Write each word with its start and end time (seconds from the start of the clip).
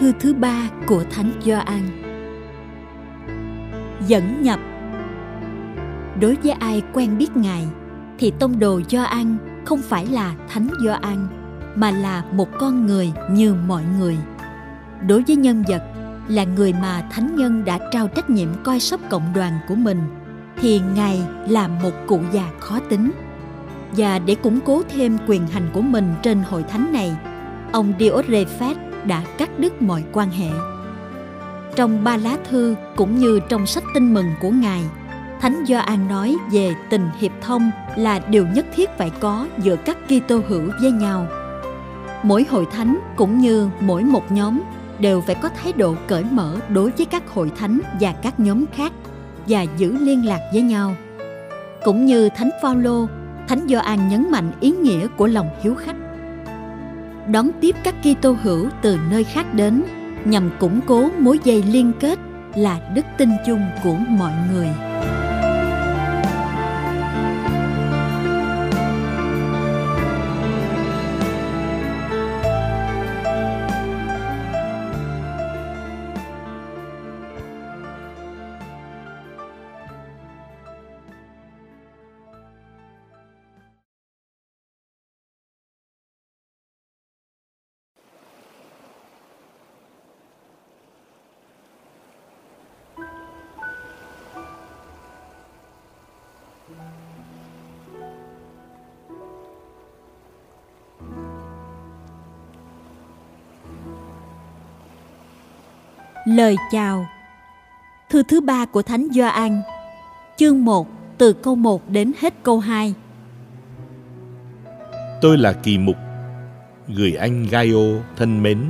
Thư 0.00 0.12
thứ 0.20 0.34
ba 0.34 0.68
của 0.86 1.04
Thánh 1.10 1.32
Gioan. 1.44 1.82
Dẫn 4.06 4.42
nhập 4.42 4.60
Đối 6.20 6.34
với 6.42 6.52
ai 6.52 6.82
quen 6.92 7.18
biết 7.18 7.36
Ngài, 7.36 7.66
thì 8.18 8.32
tông 8.38 8.58
đồ 8.58 8.80
Gioan 8.88 9.36
không 9.64 9.82
phải 9.82 10.06
là 10.06 10.34
Thánh 10.48 10.68
Gioan, 10.84 11.26
mà 11.74 11.90
là 11.90 12.24
một 12.32 12.48
con 12.58 12.86
người 12.86 13.12
như 13.30 13.54
mọi 13.54 13.82
người. 13.98 14.16
Đối 15.06 15.22
với 15.26 15.36
nhân 15.36 15.64
vật, 15.68 15.82
là 16.28 16.44
người 16.44 16.72
mà 16.72 17.02
thánh 17.10 17.36
nhân 17.36 17.64
đã 17.64 17.78
trao 17.92 18.08
trách 18.08 18.30
nhiệm 18.30 18.48
coi 18.64 18.80
sóc 18.80 19.00
cộng 19.10 19.32
đoàn 19.34 19.52
của 19.68 19.74
mình, 19.74 20.00
thì 20.56 20.80
ngài 20.94 21.22
là 21.48 21.68
một 21.68 21.92
cụ 22.06 22.20
già 22.32 22.50
khó 22.58 22.78
tính 22.88 23.10
và 23.96 24.18
để 24.18 24.34
củng 24.34 24.60
cố 24.60 24.82
thêm 24.94 25.18
quyền 25.26 25.46
hành 25.46 25.68
của 25.72 25.82
mình 25.82 26.14
trên 26.22 26.42
hội 26.42 26.62
thánh 26.62 26.92
này, 26.92 27.16
ông 27.72 27.92
Diotrephes 27.98 28.76
đã 29.04 29.22
cắt 29.38 29.58
đứt 29.58 29.82
mọi 29.82 30.04
quan 30.12 30.30
hệ 30.30 30.50
trong 31.76 32.04
ba 32.04 32.16
lá 32.16 32.36
thư 32.50 32.74
cũng 32.96 33.18
như 33.18 33.40
trong 33.48 33.66
sách 33.66 33.84
tin 33.94 34.14
mừng 34.14 34.30
của 34.40 34.50
ngài 34.50 34.82
thánh 35.40 35.64
Gioan 35.68 36.08
nói 36.08 36.36
về 36.52 36.74
tình 36.90 37.08
hiệp 37.18 37.32
thông 37.40 37.70
là 37.96 38.18
điều 38.18 38.46
nhất 38.54 38.66
thiết 38.74 38.90
phải 38.98 39.10
có 39.20 39.46
giữa 39.58 39.76
các 39.76 39.98
Kitô 40.08 40.40
hữu 40.48 40.70
với 40.80 40.90
nhau 40.90 41.26
mỗi 42.22 42.46
hội 42.50 42.66
thánh 42.72 42.98
cũng 43.16 43.38
như 43.38 43.68
mỗi 43.80 44.04
một 44.04 44.32
nhóm 44.32 44.60
đều 44.98 45.20
phải 45.20 45.34
có 45.34 45.48
thái 45.48 45.72
độ 45.72 45.94
cởi 46.06 46.24
mở 46.30 46.56
đối 46.68 46.90
với 46.90 47.06
các 47.06 47.22
hội 47.34 47.52
thánh 47.56 47.80
và 48.00 48.12
các 48.12 48.40
nhóm 48.40 48.64
khác 48.66 48.92
và 49.48 49.62
giữ 49.62 49.96
liên 49.98 50.26
lạc 50.26 50.40
với 50.52 50.62
nhau. 50.62 50.94
Cũng 51.84 52.06
như 52.06 52.28
Thánh 52.28 52.50
Phaolô, 52.62 53.06
Thánh 53.48 53.66
Gioan 53.68 54.08
nhấn 54.08 54.30
mạnh 54.30 54.52
ý 54.60 54.70
nghĩa 54.70 55.06
của 55.16 55.26
lòng 55.26 55.50
hiếu 55.62 55.74
khách. 55.74 55.96
Đón 57.28 57.50
tiếp 57.60 57.76
các 57.84 57.94
Kitô 58.02 58.36
hữu 58.42 58.68
từ 58.82 58.98
nơi 59.10 59.24
khác 59.24 59.54
đến, 59.54 59.82
nhằm 60.24 60.50
củng 60.60 60.80
cố 60.86 61.10
mối 61.18 61.38
dây 61.44 61.62
liên 61.62 61.92
kết 62.00 62.18
là 62.54 62.80
đức 62.94 63.06
tin 63.18 63.28
chung 63.46 63.62
của 63.84 63.96
mọi 64.08 64.32
người. 64.52 64.89
Lời 106.24 106.56
chào. 106.70 107.06
Thư 108.10 108.22
thứ 108.22 108.40
ba 108.40 108.64
của 108.64 108.82
Thánh 108.82 109.08
Gioan 109.14 109.62
Chương 110.36 110.64
1 110.64 110.88
từ 111.18 111.32
câu 111.32 111.54
1 111.54 111.90
đến 111.90 112.12
hết 112.20 112.34
câu 112.42 112.58
2 112.58 112.94
Tôi 115.20 115.38
là 115.38 115.52
Kỳ 115.52 115.78
Mục 115.78 115.96
Gửi 116.88 117.14
anh 117.14 117.46
Gaio 117.50 118.00
thân 118.16 118.42
mến 118.42 118.64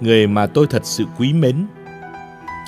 Người 0.00 0.26
mà 0.26 0.46
tôi 0.46 0.66
thật 0.70 0.84
sự 0.84 1.04
quý 1.18 1.32
mến. 1.32 1.66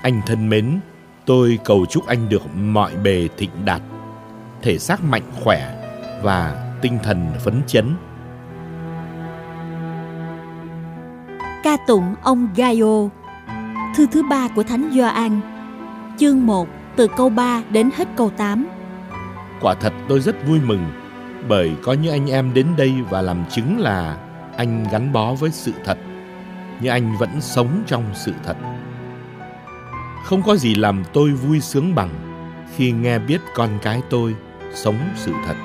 Anh 0.03 0.21
thân 0.27 0.49
mến 0.49 0.81
Tôi 1.27 1.59
cầu 1.65 1.87
chúc 1.87 2.07
anh 2.07 2.29
được 2.29 2.43
mọi 2.57 2.97
bề 2.97 3.29
thịnh 3.37 3.65
đạt 3.65 3.83
Thể 4.63 4.79
xác 4.79 5.05
mạnh 5.05 5.31
khỏe 5.45 5.91
Và 6.23 6.73
tinh 6.83 6.99
thần 7.03 7.27
phấn 7.45 7.63
chấn. 7.67 7.97
Ca 11.63 11.77
tụng 11.87 12.15
ông 12.23 12.49
Gaio 12.57 13.09
Thư 13.95 14.07
thứ 14.07 14.23
ba 14.23 14.49
của 14.49 14.63
Thánh 14.63 14.91
Gioan, 14.95 15.41
chương 16.19 16.47
1 16.47 16.69
từ 16.97 17.09
câu 17.17 17.29
3 17.29 17.63
đến 17.71 17.91
hết 17.97 18.09
câu 18.17 18.31
8. 18.31 18.67
Quả 19.61 19.75
thật 19.75 19.93
tôi 20.09 20.21
rất 20.21 20.47
vui 20.47 20.61
mừng 20.61 20.87
bởi 21.49 21.73
có 21.83 21.93
những 21.93 22.13
anh 22.13 22.31
em 22.31 22.55
đến 22.55 22.67
đây 22.77 22.95
và 23.11 23.23
làm 23.23 23.45
chứng 23.51 23.79
là 23.79 24.17
anh 24.57 24.87
gắn 24.93 25.13
bó 25.13 25.35
với 25.35 25.51
sự 25.51 25.73
thật, 25.85 25.99
nhưng 26.81 26.93
anh 26.93 27.17
vẫn 27.17 27.41
sống 27.41 27.83
trong 27.87 28.05
sự 28.15 28.33
thật. 28.45 28.57
Không 30.25 30.43
có 30.43 30.57
gì 30.57 30.75
làm 30.75 31.05
tôi 31.13 31.31
vui 31.31 31.61
sướng 31.61 31.95
bằng 31.95 32.11
khi 32.77 32.93
nghe 32.93 33.19
biết 33.19 33.41
con 33.55 33.71
cái 33.83 34.03
tôi 34.11 34.35
sống 34.75 34.99
sự 35.17 35.33
thật. 35.47 35.57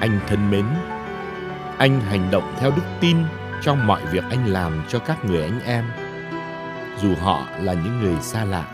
Anh 0.00 0.20
thân 0.28 0.50
mến, 0.50 0.64
anh 1.78 2.00
hành 2.00 2.30
động 2.30 2.54
theo 2.58 2.70
đức 2.70 2.84
tin 3.00 3.16
trong 3.62 3.86
mọi 3.86 4.00
việc 4.12 4.24
anh 4.30 4.46
làm 4.46 4.82
cho 4.88 4.98
các 4.98 5.24
người 5.24 5.42
anh 5.42 5.60
em 5.64 5.84
dù 7.02 7.14
họ 7.20 7.46
là 7.60 7.72
những 7.72 8.00
người 8.00 8.16
xa 8.20 8.44
lạ. 8.44 8.66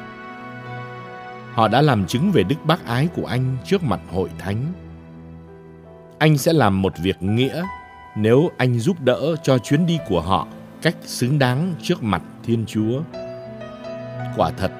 Họ 1.54 1.69
đã 1.69 1.82
làm 1.82 2.06
chứng 2.06 2.32
về 2.32 2.42
đức 2.42 2.56
bác 2.64 2.87
ái 2.87 3.09
của 3.16 3.26
anh 3.26 3.56
trước 3.64 3.82
mặt 3.82 4.00
hội 4.12 4.31
thánh. 4.38 4.72
Anh 6.19 6.38
sẽ 6.38 6.53
làm 6.53 6.82
một 6.82 6.92
việc 6.98 7.22
nghĩa 7.22 7.65
nếu 8.16 8.50
anh 8.56 8.78
giúp 8.78 9.00
đỡ 9.00 9.36
cho 9.42 9.59
chuyến 9.59 9.86
đi 9.86 9.98
của 10.09 10.20
họ 10.20 10.47
cách 10.82 10.97
xứng 11.03 11.38
đáng 11.38 11.75
trước 11.82 12.03
mặt 12.03 12.22
Thiên 12.42 12.65
Chúa. 12.66 13.00
Quả 14.36 14.50
thật, 14.56 14.72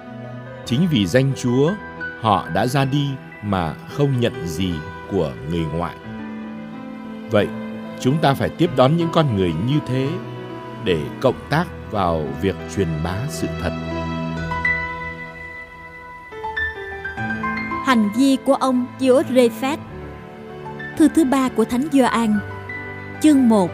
chính 0.64 0.86
vì 0.90 1.06
danh 1.06 1.32
Chúa, 1.42 1.72
họ 2.20 2.48
đã 2.54 2.66
ra 2.66 2.84
đi 2.84 3.06
mà 3.42 3.74
không 3.74 4.20
nhận 4.20 4.46
gì 4.46 4.74
của 5.10 5.32
người 5.50 5.64
ngoại. 5.64 5.96
Vậy, 7.30 7.48
chúng 8.00 8.18
ta 8.18 8.34
phải 8.34 8.48
tiếp 8.48 8.70
đón 8.76 8.96
những 8.96 9.08
con 9.12 9.36
người 9.36 9.52
như 9.66 9.78
thế 9.86 10.08
để 10.84 10.98
cộng 11.20 11.48
tác 11.50 11.66
vào 11.91 12.24
việc 12.41 12.56
truyền 12.76 12.88
bá 13.04 13.16
sự 13.28 13.47
thật. 13.62 13.72
Hành 17.86 18.08
vi 18.16 18.36
của 18.44 18.54
ông 18.54 18.86
Diotrephes 18.98 19.78
Thư 20.97 21.08
thứ 21.08 21.24
ba 21.24 21.48
của 21.48 21.64
Thánh 21.64 21.88
Gioan 21.92 22.38
Chương 23.22 23.48
1 23.48 23.70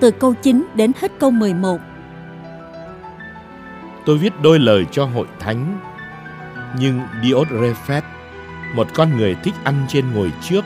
Từ 0.00 0.10
câu 0.10 0.34
9 0.42 0.66
đến 0.74 0.92
hết 1.00 1.12
câu 1.18 1.30
11 1.30 1.78
Tôi 4.06 4.18
viết 4.18 4.32
đôi 4.42 4.58
lời 4.58 4.86
cho 4.92 5.04
hội 5.04 5.26
thánh 5.40 5.80
Nhưng 6.78 7.00
Diotrephes 7.22 8.04
Một 8.74 8.86
con 8.94 9.16
người 9.16 9.34
thích 9.34 9.54
ăn 9.64 9.86
trên 9.88 10.04
ngồi 10.14 10.32
trước 10.42 10.64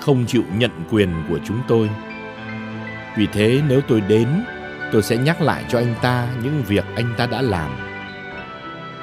Không 0.00 0.24
chịu 0.26 0.42
nhận 0.58 0.70
quyền 0.90 1.10
của 1.28 1.38
chúng 1.44 1.58
tôi 1.68 1.90
Vì 3.16 3.26
thế 3.26 3.62
nếu 3.68 3.80
tôi 3.80 4.00
đến 4.00 4.28
tôi 4.92 5.02
sẽ 5.02 5.16
nhắc 5.16 5.40
lại 5.40 5.64
cho 5.68 5.78
anh 5.78 5.94
ta 6.02 6.28
những 6.42 6.62
việc 6.62 6.84
anh 6.96 7.14
ta 7.16 7.26
đã 7.26 7.42
làm. 7.42 7.70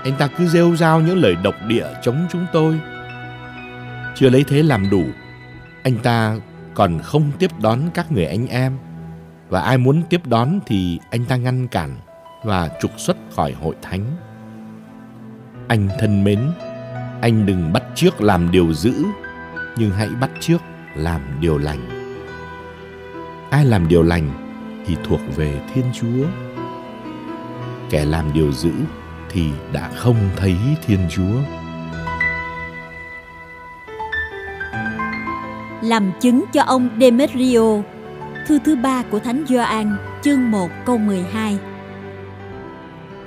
Anh 0.03 0.13
ta 0.17 0.27
cứ 0.27 0.47
rêu 0.47 0.75
rao 0.75 1.01
những 1.01 1.17
lời 1.17 1.35
độc 1.43 1.55
địa 1.67 1.87
chống 2.01 2.27
chúng 2.31 2.45
tôi. 2.53 2.79
Chưa 4.15 4.29
lấy 4.29 4.43
thế 4.43 4.63
làm 4.63 4.89
đủ, 4.89 5.03
anh 5.83 5.97
ta 5.97 6.35
còn 6.73 6.99
không 6.99 7.31
tiếp 7.39 7.51
đón 7.61 7.79
các 7.93 8.11
người 8.11 8.25
anh 8.25 8.47
em. 8.47 8.77
Và 9.49 9.61
ai 9.61 9.77
muốn 9.77 10.01
tiếp 10.09 10.21
đón 10.25 10.59
thì 10.65 10.99
anh 11.11 11.25
ta 11.25 11.35
ngăn 11.35 11.67
cản 11.67 11.97
và 12.43 12.69
trục 12.81 12.99
xuất 12.99 13.17
khỏi 13.35 13.53
hội 13.61 13.75
thánh. 13.81 14.05
Anh 15.67 15.89
thân 15.99 16.23
mến, 16.23 16.39
anh 17.21 17.45
đừng 17.45 17.73
bắt 17.73 17.83
trước 17.95 18.21
làm 18.21 18.51
điều 18.51 18.73
dữ, 18.73 18.93
nhưng 19.77 19.91
hãy 19.91 20.09
bắt 20.21 20.29
trước 20.39 20.61
làm 20.95 21.21
điều 21.39 21.57
lành. 21.57 21.89
Ai 23.49 23.65
làm 23.65 23.87
điều 23.87 24.03
lành 24.03 24.42
thì 24.85 24.97
thuộc 25.03 25.19
về 25.35 25.61
Thiên 25.73 25.85
Chúa. 25.93 26.25
Kẻ 27.89 28.05
làm 28.05 28.33
điều 28.33 28.51
dữ 28.51 28.71
thì 29.29 29.49
đã 29.73 29.91
không 29.95 30.17
thấy 30.35 30.55
Thiên 30.85 30.99
Chúa. 31.09 31.39
Làm 35.81 36.11
chứng 36.19 36.43
cho 36.53 36.63
ông 36.63 36.89
Demetrio, 36.99 37.81
thư 38.47 38.59
thứ 38.65 38.75
ba 38.75 39.03
của 39.11 39.19
Thánh 39.19 39.45
Gioan, 39.47 39.97
chương 40.21 40.51
1 40.51 40.69
câu 40.85 40.97
12. 40.97 41.57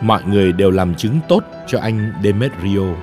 Mọi 0.00 0.22
người 0.24 0.52
đều 0.52 0.70
làm 0.70 0.94
chứng 0.94 1.20
tốt 1.28 1.44
cho 1.66 1.78
anh 1.80 2.12
Demetrio 2.24 2.94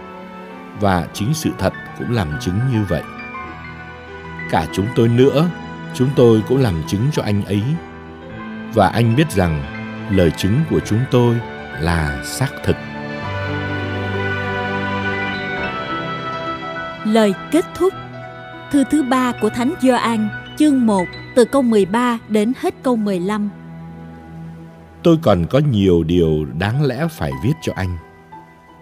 và 0.80 1.08
chính 1.14 1.34
sự 1.34 1.52
thật 1.60 1.74
cũng 2.00 2.12
làm 2.12 2.28
chứng 2.42 2.60
như 2.74 2.80
vậy. 2.90 3.04
Cả 4.52 4.68
chúng 4.74 4.86
tôi 4.96 5.08
nữa, 5.08 5.50
chúng 5.94 6.10
tôi 6.16 6.44
cũng 6.48 6.58
làm 6.58 6.84
chứng 6.88 7.02
cho 7.12 7.22
anh 7.22 7.46
ấy 7.46 7.64
và 8.74 8.88
anh 8.88 9.16
biết 9.16 9.32
rằng 9.32 9.64
lời 10.12 10.32
chứng 10.38 10.60
của 10.70 10.80
chúng 10.80 11.00
tôi 11.12 11.36
là 11.80 12.24
xác 12.26 12.50
thực. 12.64 12.76
Lời 17.06 17.34
kết 17.52 17.66
thúc 17.76 17.94
Thư 18.74 18.84
thứ 18.84 19.04
ba 19.04 19.32
của 19.42 19.50
Thánh 19.50 19.74
Gioan, 19.82 20.30
chương 20.58 20.86
1, 20.86 21.06
từ 21.36 21.46
câu 21.46 21.62
13 21.62 22.20
đến 22.30 22.54
hết 22.60 22.74
câu 22.84 22.96
15. 22.96 23.50
Tôi 25.04 25.18
còn 25.22 25.46
có 25.50 25.60
nhiều 25.60 26.04
điều 26.04 26.46
đáng 26.60 26.86
lẽ 26.86 27.08
phải 27.12 27.32
viết 27.44 27.54
cho 27.62 27.74
anh, 27.76 27.98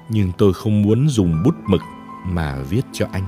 nhưng 0.10 0.32
tôi 0.38 0.54
không 0.54 0.82
muốn 0.82 1.10
dùng 1.10 1.44
bút 1.44 1.56
mực 1.66 1.82
mà 2.24 2.56
viết 2.70 2.82
cho 2.92 3.08
anh. 3.12 3.24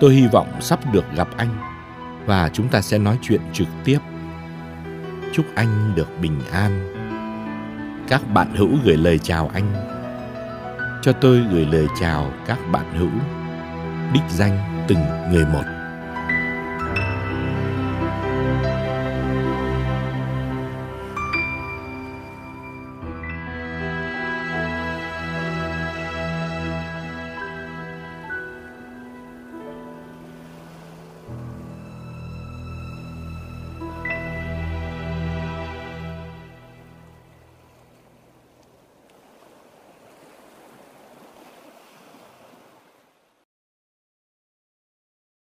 Tôi 0.00 0.14
hy 0.14 0.26
vọng 0.26 0.48
sắp 0.60 0.92
được 0.92 1.04
gặp 1.16 1.28
anh 1.36 1.56
và 2.26 2.50
chúng 2.52 2.68
ta 2.68 2.80
sẽ 2.80 2.98
nói 2.98 3.18
chuyện 3.22 3.40
trực 3.52 3.68
tiếp. 3.84 3.98
Chúc 5.32 5.46
anh 5.54 5.92
được 5.94 6.08
bình 6.22 6.40
an. 6.52 6.94
Các 8.08 8.22
bạn 8.34 8.54
hữu 8.56 8.68
gửi 8.84 8.96
lời 8.96 9.18
chào 9.18 9.50
anh. 9.54 9.74
Cho 11.02 11.12
tôi 11.12 11.44
gửi 11.52 11.66
lời 11.66 11.86
chào 12.00 12.32
các 12.46 12.58
bạn 12.72 12.98
hữu. 12.98 13.10
Đích 14.12 14.30
danh 14.30 14.84
từng 14.88 15.00
người 15.32 15.44
một. 15.52 15.77